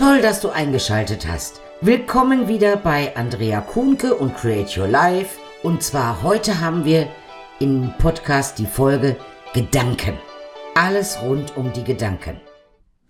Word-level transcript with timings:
Toll, 0.00 0.22
dass 0.22 0.40
du 0.40 0.48
eingeschaltet 0.48 1.28
hast. 1.28 1.60
Willkommen 1.82 2.48
wieder 2.48 2.78
bei 2.78 3.14
Andrea 3.16 3.60
Kuhnke 3.60 4.14
und 4.14 4.34
Create 4.34 4.78
Your 4.78 4.88
Life. 4.88 5.38
Und 5.62 5.82
zwar 5.82 6.22
heute 6.22 6.58
haben 6.58 6.86
wir 6.86 7.06
im 7.58 7.92
Podcast 7.98 8.58
die 8.58 8.64
Folge 8.64 9.18
Gedanken. 9.52 10.14
Alles 10.74 11.20
rund 11.20 11.54
um 11.58 11.74
die 11.74 11.84
Gedanken. 11.84 12.40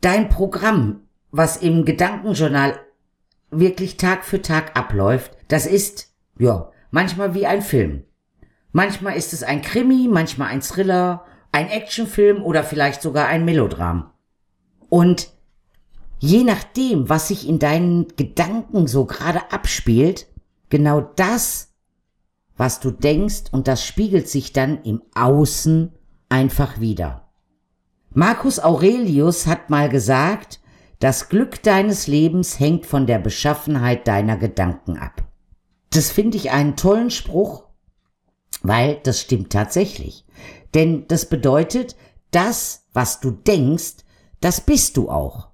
Dein 0.00 0.28
Programm, 0.28 1.02
was 1.30 1.58
im 1.58 1.84
Gedankenjournal 1.84 2.80
wirklich 3.52 3.96
Tag 3.96 4.24
für 4.24 4.42
Tag 4.42 4.76
abläuft, 4.76 5.30
das 5.46 5.66
ist, 5.66 6.12
ja, 6.40 6.72
manchmal 6.90 7.34
wie 7.34 7.46
ein 7.46 7.62
Film. 7.62 8.02
Manchmal 8.72 9.14
ist 9.14 9.32
es 9.32 9.44
ein 9.44 9.62
Krimi, 9.62 10.08
manchmal 10.10 10.48
ein 10.48 10.60
Thriller, 10.60 11.24
ein 11.52 11.68
Actionfilm 11.68 12.42
oder 12.42 12.64
vielleicht 12.64 13.00
sogar 13.00 13.28
ein 13.28 13.44
Melodram. 13.44 14.10
Und 14.88 15.28
je 16.20 16.44
nachdem, 16.44 17.08
was 17.08 17.28
sich 17.28 17.48
in 17.48 17.58
deinen 17.58 18.06
Gedanken 18.16 18.86
so 18.86 19.06
gerade 19.06 19.50
abspielt, 19.50 20.26
genau 20.68 21.00
das, 21.00 21.72
was 22.56 22.78
du 22.78 22.90
denkst, 22.90 23.44
und 23.50 23.66
das 23.66 23.84
spiegelt 23.84 24.28
sich 24.28 24.52
dann 24.52 24.82
im 24.84 25.02
Außen 25.14 25.92
einfach 26.28 26.78
wieder. 26.78 27.28
Marcus 28.12 28.60
Aurelius 28.60 29.46
hat 29.46 29.70
mal 29.70 29.88
gesagt, 29.88 30.60
das 30.98 31.30
Glück 31.30 31.62
deines 31.62 32.06
Lebens 32.06 32.60
hängt 32.60 32.84
von 32.84 33.06
der 33.06 33.18
Beschaffenheit 33.18 34.06
deiner 34.06 34.36
Gedanken 34.36 34.98
ab. 34.98 35.24
Das 35.88 36.10
finde 36.10 36.36
ich 36.36 36.50
einen 36.50 36.76
tollen 36.76 37.10
Spruch, 37.10 37.64
weil 38.62 39.00
das 39.02 39.20
stimmt 39.20 39.50
tatsächlich. 39.50 40.26
Denn 40.74 41.08
das 41.08 41.24
bedeutet, 41.26 41.96
das, 42.30 42.86
was 42.92 43.20
du 43.20 43.30
denkst, 43.30 44.04
das 44.40 44.60
bist 44.60 44.98
du 44.98 45.08
auch. 45.08 45.49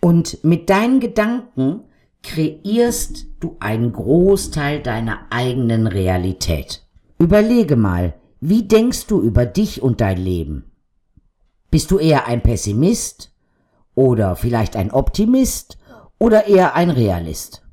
Und 0.00 0.42
mit 0.44 0.70
deinen 0.70 1.00
Gedanken 1.00 1.80
kreierst 2.22 3.26
du 3.40 3.56
einen 3.60 3.92
Großteil 3.92 4.82
deiner 4.82 5.26
eigenen 5.30 5.86
Realität. 5.86 6.86
Überlege 7.18 7.76
mal, 7.76 8.14
wie 8.40 8.62
denkst 8.62 9.06
du 9.06 9.20
über 9.20 9.46
dich 9.46 9.82
und 9.82 10.00
dein 10.00 10.18
Leben? 10.18 10.70
Bist 11.70 11.90
du 11.90 11.98
eher 11.98 12.26
ein 12.26 12.42
Pessimist 12.42 13.34
oder 13.94 14.36
vielleicht 14.36 14.76
ein 14.76 14.90
Optimist 14.90 15.78
oder 16.18 16.46
eher 16.46 16.74
ein 16.74 16.90
Realist? 16.90 17.66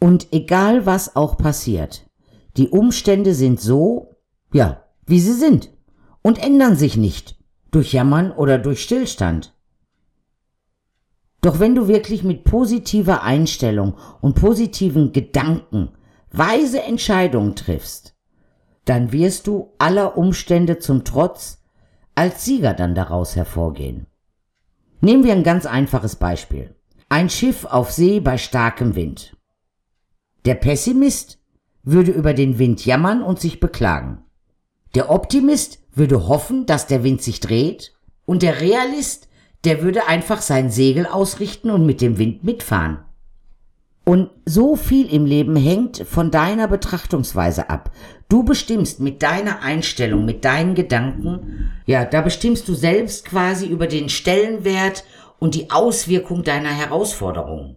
Und 0.00 0.32
egal 0.32 0.86
was 0.86 1.16
auch 1.16 1.38
passiert, 1.38 2.08
die 2.56 2.68
Umstände 2.68 3.34
sind 3.34 3.60
so, 3.60 4.16
ja, 4.52 4.84
wie 5.06 5.20
sie 5.20 5.32
sind 5.32 5.70
und 6.22 6.42
ändern 6.42 6.76
sich 6.76 6.96
nicht 6.96 7.36
durch 7.70 7.92
Jammern 7.92 8.30
oder 8.32 8.58
durch 8.58 8.82
Stillstand. 8.82 9.54
Doch 11.40 11.60
wenn 11.60 11.74
du 11.74 11.86
wirklich 11.86 12.24
mit 12.24 12.44
positiver 12.44 13.22
Einstellung 13.22 13.94
und 14.20 14.34
positiven 14.34 15.12
Gedanken 15.12 15.90
weise 16.30 16.82
Entscheidungen 16.82 17.54
triffst, 17.54 18.14
dann 18.84 19.12
wirst 19.12 19.46
du 19.46 19.72
aller 19.78 20.16
Umstände 20.16 20.78
zum 20.78 21.04
Trotz 21.04 21.62
als 22.14 22.44
Sieger 22.44 22.74
dann 22.74 22.94
daraus 22.94 23.36
hervorgehen. 23.36 24.06
Nehmen 25.00 25.22
wir 25.22 25.32
ein 25.32 25.44
ganz 25.44 25.66
einfaches 25.66 26.16
Beispiel. 26.16 26.74
Ein 27.08 27.30
Schiff 27.30 27.64
auf 27.64 27.92
See 27.92 28.18
bei 28.18 28.36
starkem 28.36 28.96
Wind. 28.96 29.36
Der 30.44 30.54
Pessimist 30.54 31.38
würde 31.84 32.10
über 32.10 32.34
den 32.34 32.58
Wind 32.58 32.84
jammern 32.84 33.22
und 33.22 33.38
sich 33.38 33.60
beklagen. 33.60 34.24
Der 34.94 35.10
Optimist 35.10 35.78
würde 35.92 36.26
hoffen, 36.26 36.66
dass 36.66 36.86
der 36.86 37.04
Wind 37.04 37.22
sich 37.22 37.40
dreht 37.40 37.94
und 38.24 38.42
der 38.42 38.60
Realist, 38.60 39.28
der 39.64 39.82
würde 39.82 40.06
einfach 40.06 40.40
sein 40.40 40.70
Segel 40.70 41.06
ausrichten 41.06 41.70
und 41.70 41.84
mit 41.84 42.00
dem 42.00 42.18
Wind 42.18 42.44
mitfahren. 42.44 42.98
Und 44.04 44.30
so 44.46 44.74
viel 44.74 45.12
im 45.12 45.26
Leben 45.26 45.54
hängt 45.54 45.98
von 46.06 46.30
deiner 46.30 46.66
Betrachtungsweise 46.66 47.68
ab. 47.68 47.90
Du 48.30 48.42
bestimmst 48.42 49.00
mit 49.00 49.22
deiner 49.22 49.60
Einstellung, 49.60 50.24
mit 50.24 50.46
deinen 50.46 50.74
Gedanken, 50.74 51.70
ja, 51.84 52.06
da 52.06 52.22
bestimmst 52.22 52.68
du 52.68 52.74
selbst 52.74 53.26
quasi 53.26 53.66
über 53.66 53.86
den 53.86 54.08
Stellenwert 54.08 55.04
und 55.38 55.54
die 55.54 55.70
Auswirkung 55.70 56.42
deiner 56.42 56.70
Herausforderungen. 56.70 57.76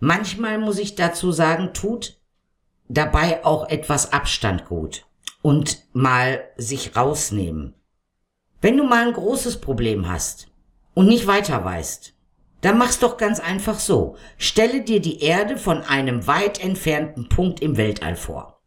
Manchmal 0.00 0.58
muss 0.58 0.78
ich 0.78 0.96
dazu 0.96 1.30
sagen, 1.30 1.70
tut 1.72 2.18
dabei 2.88 3.44
auch 3.44 3.68
etwas 3.68 4.12
Abstand 4.12 4.64
gut 4.66 5.06
und 5.42 5.84
mal 5.92 6.40
sich 6.56 6.96
rausnehmen. 6.96 7.74
Wenn 8.60 8.76
du 8.76 8.84
mal 8.84 9.06
ein 9.06 9.12
großes 9.12 9.60
Problem 9.60 10.08
hast 10.08 10.48
und 10.98 11.06
nicht 11.06 11.28
weiter 11.28 11.64
weißt, 11.64 12.12
dann 12.60 12.76
mach's 12.76 12.98
doch 12.98 13.18
ganz 13.18 13.38
einfach 13.38 13.78
so. 13.78 14.16
Stelle 14.36 14.80
dir 14.80 15.00
die 15.00 15.22
Erde 15.22 15.56
von 15.56 15.82
einem 15.82 16.26
weit 16.26 16.60
entfernten 16.60 17.28
Punkt 17.28 17.60
im 17.60 17.76
Weltall 17.76 18.16
vor. 18.16 18.60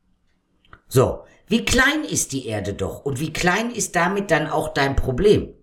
So, 0.88 1.26
wie 1.48 1.66
klein 1.66 2.06
ist 2.10 2.32
die 2.32 2.48
Erde 2.48 2.74
doch 2.74 3.04
und 3.04 3.20
wie 3.20 3.34
klein 3.34 3.70
ist 3.70 3.98
damit 3.98 4.32
dann 4.32 4.48
auch 4.48 4.70
dein 4.70 4.96
Problem? 4.96 5.54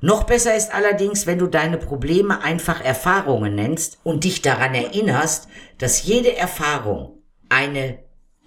Noch 0.00 0.24
besser 0.24 0.56
ist 0.56 0.72
allerdings, 0.72 1.26
wenn 1.26 1.38
du 1.38 1.48
deine 1.48 1.76
Probleme 1.76 2.42
einfach 2.42 2.82
Erfahrungen 2.82 3.54
nennst 3.54 3.98
und 4.02 4.24
dich 4.24 4.40
daran 4.40 4.74
erinnerst, 4.74 5.48
dass 5.76 6.02
jede 6.04 6.34
Erfahrung 6.34 7.18
eine 7.50 7.98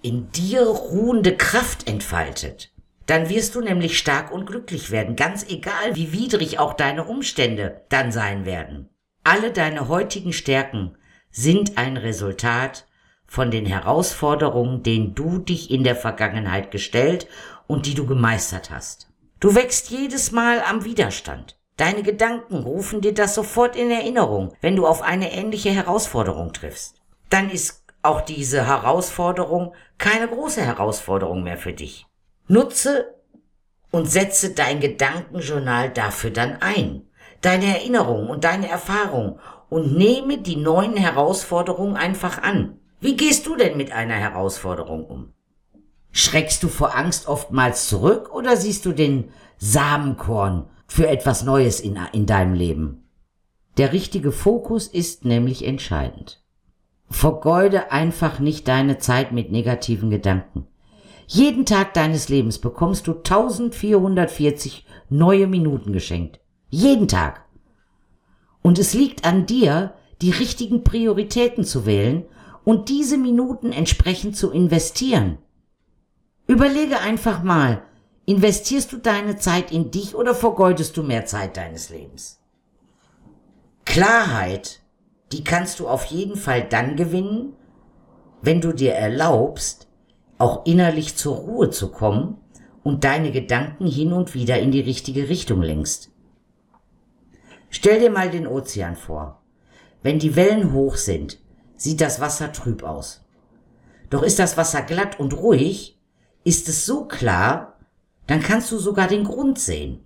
in 0.02 0.32
dir 0.32 0.62
ruhende 0.62 1.36
Kraft 1.36 1.88
entfaltet, 1.88 2.69
dann 3.10 3.28
wirst 3.28 3.56
du 3.56 3.60
nämlich 3.60 3.98
stark 3.98 4.30
und 4.30 4.46
glücklich 4.46 4.92
werden, 4.92 5.16
ganz 5.16 5.44
egal, 5.48 5.96
wie 5.96 6.12
widrig 6.12 6.60
auch 6.60 6.74
deine 6.74 7.02
Umstände 7.02 7.82
dann 7.88 8.12
sein 8.12 8.46
werden. 8.46 8.88
Alle 9.24 9.50
deine 9.50 9.88
heutigen 9.88 10.32
Stärken 10.32 10.96
sind 11.28 11.76
ein 11.76 11.96
Resultat 11.96 12.86
von 13.26 13.50
den 13.50 13.66
Herausforderungen, 13.66 14.84
denen 14.84 15.16
du 15.16 15.38
dich 15.38 15.72
in 15.72 15.82
der 15.82 15.96
Vergangenheit 15.96 16.70
gestellt 16.70 17.26
und 17.66 17.86
die 17.86 17.94
du 17.94 18.06
gemeistert 18.06 18.70
hast. 18.70 19.10
Du 19.40 19.56
wächst 19.56 19.90
jedes 19.90 20.30
Mal 20.30 20.62
am 20.62 20.84
Widerstand. 20.84 21.58
Deine 21.76 22.04
Gedanken 22.04 22.58
rufen 22.58 23.00
dir 23.00 23.12
das 23.12 23.34
sofort 23.34 23.74
in 23.74 23.90
Erinnerung, 23.90 24.52
wenn 24.60 24.76
du 24.76 24.86
auf 24.86 25.02
eine 25.02 25.32
ähnliche 25.32 25.70
Herausforderung 25.70 26.52
triffst. 26.52 27.00
Dann 27.28 27.50
ist 27.50 27.84
auch 28.02 28.20
diese 28.20 28.68
Herausforderung 28.68 29.74
keine 29.98 30.28
große 30.28 30.60
Herausforderung 30.60 31.42
mehr 31.42 31.56
für 31.56 31.72
dich. 31.72 32.06
Nutze 32.50 33.14
und 33.92 34.10
setze 34.10 34.50
dein 34.54 34.80
Gedankenjournal 34.80 35.90
dafür 35.90 36.30
dann 36.30 36.56
ein, 36.60 37.02
deine 37.42 37.66
Erinnerungen 37.66 38.28
und 38.28 38.42
deine 38.42 38.68
Erfahrungen 38.68 39.38
und 39.68 39.96
nehme 39.96 40.38
die 40.38 40.56
neuen 40.56 40.96
Herausforderungen 40.96 41.96
einfach 41.96 42.42
an. 42.42 42.80
Wie 43.00 43.16
gehst 43.16 43.46
du 43.46 43.54
denn 43.54 43.76
mit 43.76 43.92
einer 43.92 44.14
Herausforderung 44.14 45.04
um? 45.06 45.32
Schreckst 46.10 46.64
du 46.64 46.68
vor 46.68 46.96
Angst 46.96 47.28
oftmals 47.28 47.88
zurück 47.88 48.34
oder 48.34 48.56
siehst 48.56 48.84
du 48.84 48.90
den 48.90 49.30
Samenkorn 49.58 50.68
für 50.88 51.06
etwas 51.06 51.44
Neues 51.44 51.78
in, 51.78 52.00
in 52.12 52.26
deinem 52.26 52.54
Leben? 52.54 53.08
Der 53.76 53.92
richtige 53.92 54.32
Fokus 54.32 54.88
ist 54.88 55.24
nämlich 55.24 55.64
entscheidend. 55.64 56.42
Vergeude 57.08 57.92
einfach 57.92 58.40
nicht 58.40 58.66
deine 58.66 58.98
Zeit 58.98 59.30
mit 59.30 59.52
negativen 59.52 60.10
Gedanken. 60.10 60.66
Jeden 61.32 61.64
Tag 61.64 61.94
deines 61.94 62.28
Lebens 62.28 62.58
bekommst 62.58 63.06
du 63.06 63.12
1440 63.12 64.84
neue 65.10 65.46
Minuten 65.46 65.92
geschenkt. 65.92 66.40
Jeden 66.70 67.06
Tag. 67.06 67.44
Und 68.62 68.80
es 68.80 68.94
liegt 68.94 69.24
an 69.24 69.46
dir, 69.46 69.94
die 70.22 70.32
richtigen 70.32 70.82
Prioritäten 70.82 71.62
zu 71.62 71.86
wählen 71.86 72.24
und 72.64 72.88
diese 72.88 73.16
Minuten 73.16 73.70
entsprechend 73.70 74.36
zu 74.36 74.50
investieren. 74.50 75.38
Überlege 76.48 76.98
einfach 76.98 77.44
mal, 77.44 77.84
investierst 78.26 78.90
du 78.92 78.96
deine 78.96 79.36
Zeit 79.36 79.70
in 79.70 79.92
dich 79.92 80.16
oder 80.16 80.34
vergeudest 80.34 80.96
du 80.96 81.04
mehr 81.04 81.26
Zeit 81.26 81.56
deines 81.56 81.90
Lebens? 81.90 82.40
Klarheit 83.84 84.80
die 85.32 85.44
kannst 85.44 85.78
du 85.78 85.86
auf 85.86 86.06
jeden 86.06 86.36
Fall 86.36 86.62
dann 86.68 86.96
gewinnen, 86.96 87.54
wenn 88.42 88.60
du 88.60 88.72
dir 88.72 88.94
erlaubst, 88.94 89.86
auch 90.40 90.64
innerlich 90.64 91.16
zur 91.16 91.36
Ruhe 91.36 91.70
zu 91.70 91.90
kommen 91.90 92.38
und 92.82 93.04
deine 93.04 93.30
Gedanken 93.30 93.86
hin 93.86 94.12
und 94.12 94.34
wieder 94.34 94.58
in 94.58 94.72
die 94.72 94.80
richtige 94.80 95.28
Richtung 95.28 95.60
lenkst. 95.62 96.10
Stell 97.68 98.00
dir 98.00 98.10
mal 98.10 98.30
den 98.30 98.46
Ozean 98.46 98.96
vor. 98.96 99.42
Wenn 100.02 100.18
die 100.18 100.36
Wellen 100.36 100.72
hoch 100.72 100.96
sind, 100.96 101.38
sieht 101.76 102.00
das 102.00 102.20
Wasser 102.20 102.52
trüb 102.52 102.82
aus. 102.82 103.24
Doch 104.08 104.22
ist 104.22 104.38
das 104.38 104.56
Wasser 104.56 104.82
glatt 104.82 105.20
und 105.20 105.34
ruhig, 105.34 105.98
ist 106.42 106.68
es 106.68 106.86
so 106.86 107.04
klar, 107.04 107.78
dann 108.26 108.40
kannst 108.40 108.72
du 108.72 108.78
sogar 108.78 109.08
den 109.08 109.24
Grund 109.24 109.58
sehen. 109.58 110.04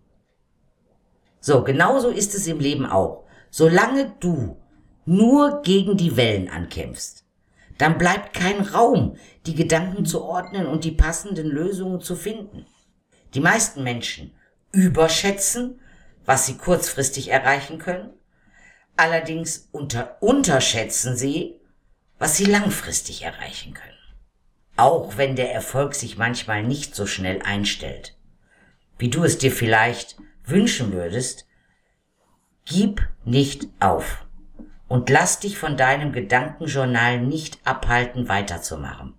So, 1.40 1.62
genauso 1.62 2.08
ist 2.08 2.34
es 2.34 2.46
im 2.46 2.58
Leben 2.58 2.87
auch. 2.87 3.25
Solange 3.50 4.14
du 4.19 4.56
nur 5.04 5.62
gegen 5.62 5.96
die 5.96 6.16
Wellen 6.16 6.48
ankämpfst, 6.48 7.24
dann 7.79 7.99
bleibt 7.99 8.35
kein 8.35 8.61
Raum, 8.61 9.17
die 9.47 9.55
Gedanken 9.55 10.06
zu 10.06 10.23
ordnen 10.23 10.67
und 10.67 10.85
die 10.85 10.93
passenden 10.93 11.49
Lösungen 11.49 12.00
zu 12.00 12.17
finden. 12.17 12.67
Die 13.35 13.41
meisten 13.41 13.82
Menschen 13.82 14.32
überschätzen, 14.73 15.81
was 16.25 16.47
sie 16.47 16.56
kurzfristig 16.56 17.31
erreichen 17.31 17.79
können, 17.79 18.15
Allerdings 18.97 19.69
unter 19.73 20.23
unterschätzen 20.23 21.17
sie, 21.17 21.61
was 22.19 22.37
sie 22.37 22.44
langfristig 22.44 23.23
erreichen 23.23 23.75
können. 23.75 23.91
Auch 24.76 25.17
wenn 25.17 25.37
der 25.37 25.53
Erfolg 25.53 25.94
sich 25.94 26.17
manchmal 26.17 26.62
nicht 26.62 26.94
so 26.94 27.06
schnell 27.06 27.43
einstellt, 27.43 28.17
wie 28.99 29.09
du 29.09 29.25
es 29.25 29.38
dir 29.38 29.50
vielleicht 29.50 30.17
wünschen 30.44 30.93
würdest, 30.93 31.47
gib 32.65 33.03
nicht 33.25 33.69
auf 33.81 34.24
und 34.94 35.11
lass 35.11 35.41
dich 35.41 35.58
von 35.58 35.76
deinem 35.76 36.12
Gedankenjournal 36.12 37.20
nicht 37.20 37.58
abhalten, 37.64 38.29
weiterzumachen. 38.29 39.19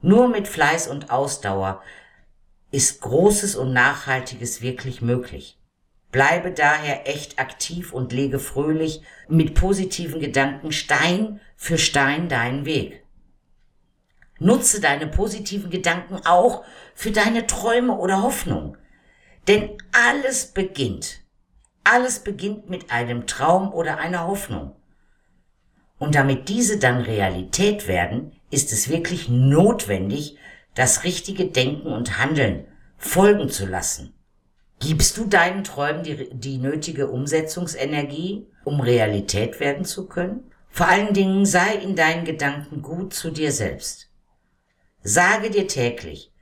Nur 0.00 0.28
mit 0.28 0.46
Fleiß 0.46 0.86
und 0.86 1.10
Ausdauer 1.10 1.82
ist 2.70 3.00
Großes 3.00 3.56
und 3.56 3.72
Nachhaltiges 3.72 4.62
wirklich 4.62 5.02
möglich. 5.02 5.58
Bleibe 6.12 6.52
daher 6.52 7.08
echt 7.08 7.40
aktiv 7.40 7.92
und 7.92 8.12
lege 8.12 8.38
fröhlich 8.38 9.02
mit 9.26 9.54
positiven 9.54 10.20
Gedanken 10.20 10.70
Stein 10.70 11.40
für 11.56 11.76
Stein 11.76 12.28
deinen 12.28 12.64
Weg. 12.64 13.04
Nutze 14.38 14.80
deine 14.80 15.08
positiven 15.08 15.70
Gedanken 15.70 16.24
auch 16.24 16.64
für 16.94 17.10
deine 17.10 17.48
Träume 17.48 17.96
oder 17.96 18.22
Hoffnung. 18.22 18.76
Denn 19.48 19.76
alles 19.90 20.46
beginnt. 20.46 21.19
Alles 21.92 22.20
beginnt 22.20 22.70
mit 22.70 22.92
einem 22.92 23.26
Traum 23.26 23.72
oder 23.74 23.98
einer 23.98 24.28
Hoffnung. 24.28 24.76
Und 25.98 26.14
damit 26.14 26.48
diese 26.48 26.78
dann 26.78 27.00
Realität 27.00 27.88
werden, 27.88 28.30
ist 28.48 28.72
es 28.72 28.88
wirklich 28.88 29.28
notwendig, 29.28 30.36
das 30.76 31.02
richtige 31.02 31.46
Denken 31.46 31.88
und 31.88 32.16
Handeln 32.16 32.68
folgen 32.96 33.48
zu 33.48 33.66
lassen. 33.66 34.14
Gibst 34.78 35.16
du 35.16 35.24
deinen 35.26 35.64
Träumen 35.64 36.04
die, 36.04 36.30
die 36.32 36.58
nötige 36.58 37.08
Umsetzungsenergie, 37.08 38.46
um 38.62 38.78
Realität 38.78 39.58
werden 39.58 39.84
zu 39.84 40.06
können? 40.06 40.52
Vor 40.68 40.86
allen 40.86 41.12
Dingen 41.12 41.44
sei 41.44 41.74
in 41.74 41.96
deinen 41.96 42.24
Gedanken 42.24 42.82
gut 42.82 43.14
zu 43.14 43.32
dir 43.32 43.50
selbst. 43.50 44.12
Sage 45.02 45.50
dir 45.50 45.66
täglich, 45.66 46.32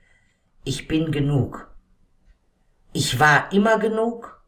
ich 0.63 0.87
bin 0.87 1.11
genug. 1.11 1.75
Ich 2.93 3.19
war 3.19 3.51
immer 3.51 3.79
genug 3.79 4.38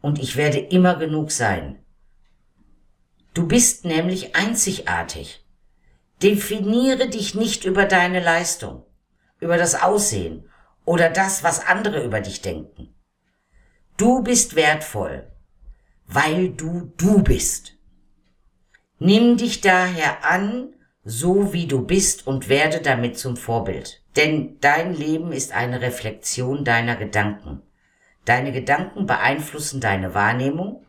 und 0.00 0.18
ich 0.18 0.36
werde 0.36 0.58
immer 0.58 0.96
genug 0.96 1.30
sein. 1.30 1.84
Du 3.34 3.46
bist 3.46 3.84
nämlich 3.84 4.34
einzigartig. 4.34 5.44
Definiere 6.22 7.08
dich 7.08 7.34
nicht 7.34 7.64
über 7.64 7.84
deine 7.84 8.20
Leistung, 8.20 8.84
über 9.40 9.56
das 9.56 9.80
Aussehen 9.80 10.48
oder 10.84 11.10
das, 11.10 11.44
was 11.44 11.64
andere 11.64 12.02
über 12.04 12.20
dich 12.20 12.42
denken. 12.42 12.94
Du 13.96 14.22
bist 14.22 14.56
wertvoll, 14.56 15.30
weil 16.06 16.50
du 16.50 16.92
du 16.96 17.22
bist. 17.22 17.74
Nimm 18.98 19.36
dich 19.36 19.60
daher 19.60 20.24
an, 20.24 20.74
so 21.04 21.52
wie 21.52 21.66
du 21.66 21.86
bist 21.86 22.26
und 22.26 22.48
werde 22.48 22.80
damit 22.80 23.18
zum 23.18 23.36
Vorbild. 23.36 24.02
Denn 24.16 24.58
dein 24.60 24.94
Leben 24.94 25.30
ist 25.32 25.52
eine 25.52 25.80
Reflexion 25.80 26.64
deiner 26.64 26.96
Gedanken. 26.96 27.62
Deine 28.28 28.52
Gedanken 28.52 29.06
beeinflussen 29.06 29.80
deine 29.80 30.12
Wahrnehmung, 30.12 30.84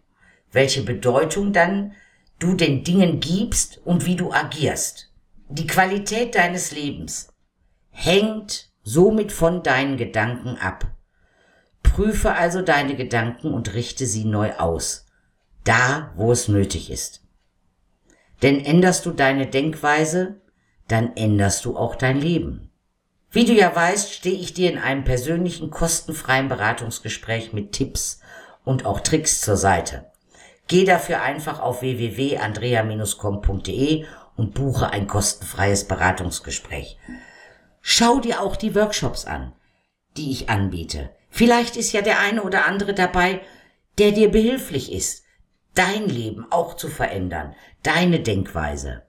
welche 0.51 0.83
Bedeutung 0.83 1.53
dann 1.53 1.94
du 2.38 2.53
den 2.53 2.83
Dingen 2.83 3.21
gibst 3.21 3.77
und 3.86 4.06
wie 4.06 4.18
du 4.18 4.33
agierst. 4.33 5.13
Die 5.47 5.65
Qualität 5.65 6.36
deines 6.36 6.74
Lebens 6.74 7.33
hängt 7.91 8.69
somit 8.83 9.31
von 9.31 9.63
deinen 9.63 9.95
Gedanken 9.95 10.57
ab. 10.57 10.86
Prüfe 11.81 12.33
also 12.33 12.62
deine 12.62 12.97
Gedanken 12.97 13.53
und 13.53 13.74
richte 13.74 14.06
sie 14.06 14.25
neu 14.25 14.56
aus, 14.57 15.06
da 15.63 16.12
wo 16.18 16.33
es 16.33 16.50
nötig 16.50 16.92
ist. 16.92 17.25
Denn 18.42 18.59
änderst 18.59 19.06
du 19.06 19.12
deine 19.12 19.47
Denkweise, 19.47 20.42
dann 20.89 21.15
änderst 21.15 21.63
du 21.63 21.77
auch 21.77 21.95
dein 21.95 22.19
Leben. 22.19 22.69
Wie 23.31 23.45
du 23.45 23.53
ja 23.53 23.75
weißt, 23.75 24.11
stehe 24.11 24.39
ich 24.39 24.55
dir 24.55 24.71
in 24.71 24.79
einem 24.79 25.03
persönlichen 25.03 25.69
kostenfreien 25.69 26.49
Beratungsgespräch 26.49 27.53
mit 27.53 27.73
Tipps 27.73 28.21
und 28.63 28.85
auch 28.85 29.01
Tricks 29.01 29.41
zur 29.41 29.55
Seite. 29.55 30.07
Geh 30.67 30.83
dafür 30.83 31.21
einfach 31.21 31.59
auf 31.59 31.81
www.andrea-com.de 31.81 34.05
und 34.35 34.53
buche 34.53 34.89
ein 34.89 35.07
kostenfreies 35.07 35.87
Beratungsgespräch. 35.87 36.97
Schau 37.81 38.19
dir 38.19 38.41
auch 38.41 38.55
die 38.55 38.75
Workshops 38.75 39.25
an, 39.25 39.53
die 40.17 40.31
ich 40.31 40.49
anbiete. 40.49 41.09
Vielleicht 41.29 41.77
ist 41.77 41.91
ja 41.91 42.01
der 42.01 42.19
eine 42.19 42.43
oder 42.43 42.65
andere 42.65 42.93
dabei, 42.93 43.41
der 43.99 44.11
dir 44.11 44.31
behilflich 44.31 44.91
ist, 44.91 45.23
dein 45.75 46.07
Leben 46.07 46.51
auch 46.51 46.75
zu 46.75 46.87
verändern, 46.87 47.55
deine 47.83 48.21
Denkweise. 48.21 49.03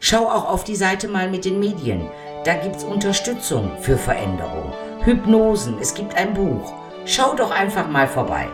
Schau 0.00 0.26
auch 0.26 0.48
auf 0.48 0.64
die 0.64 0.76
Seite 0.76 1.08
mal 1.08 1.28
mit 1.28 1.44
den 1.44 1.60
Medien. 1.60 2.08
Da 2.44 2.54
gibt's 2.54 2.84
Unterstützung 2.84 3.70
für 3.80 3.98
Veränderung, 3.98 4.72
Hypnosen, 5.02 5.76
es 5.80 5.94
gibt 5.94 6.14
ein 6.14 6.34
Buch. 6.34 6.72
Schau 7.04 7.34
doch 7.34 7.50
einfach 7.50 7.88
mal 7.88 8.06
vorbei. 8.06 8.48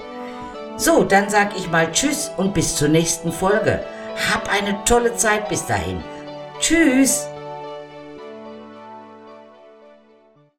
So, 0.76 1.04
dann 1.04 1.28
sag 1.28 1.56
ich 1.56 1.70
mal 1.70 1.92
Tschüss 1.92 2.30
und 2.36 2.54
bis 2.54 2.76
zur 2.76 2.88
nächsten 2.88 3.30
Folge. 3.30 3.84
Hab 4.32 4.50
eine 4.50 4.82
tolle 4.84 5.14
Zeit 5.16 5.48
bis 5.48 5.66
dahin. 5.66 6.02
Tschüss! 6.60 7.28